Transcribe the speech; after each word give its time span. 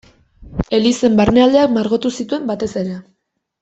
Elizen 0.77 1.21
barnealdeak 1.21 1.77
margotu 1.79 2.15
zituen, 2.19 2.53
batez 2.53 2.75
ere. 2.85 3.01